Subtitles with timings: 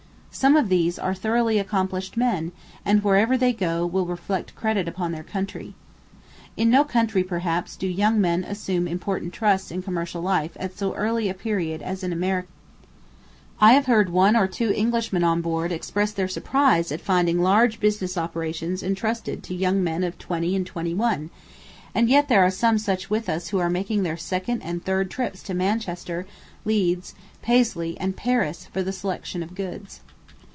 [0.33, 2.53] Some of these are thoroughly accomplished men,
[2.85, 5.75] and, wherever they go, will reflect credit upon their country.
[6.55, 10.95] In no country, perhaps, do young men assume important trusts in commercial life at so
[10.95, 12.47] early a period as in America.
[13.59, 17.81] I have heard one or two Englishmen on board express their surprise at finding large
[17.81, 21.29] business operations intrusted to young men of twenty and twenty one;
[21.93, 25.11] and yet there are some such with us who are making their second and third
[25.11, 26.25] trips to Manchester,
[26.63, 29.99] Leeds, Paisley, and Paris, for the selection of goods.